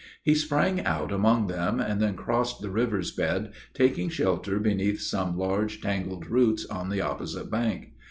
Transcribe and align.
He 0.23 0.33
sprang 0.33 0.83
out 0.83 1.11
upon 1.11 1.45
them, 1.45 1.79
and 1.79 2.01
then 2.01 2.15
crossed 2.15 2.59
the 2.59 2.71
river's 2.71 3.11
bed, 3.11 3.51
taking 3.75 4.09
shelter 4.09 4.57
beneath 4.57 4.99
some 4.99 5.37
large 5.37 5.79
tangled 5.79 6.25
roots 6.27 6.65
on 6.65 6.89
the 6.89 7.01
opposite 7.01 7.51
bank. 7.51 7.91